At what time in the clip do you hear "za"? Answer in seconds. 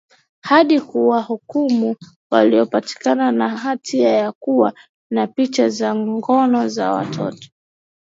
5.69-5.95, 6.67-6.91